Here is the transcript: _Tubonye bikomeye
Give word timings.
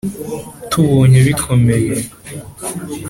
_Tubonye 0.69 1.19
bikomeye 1.27 1.93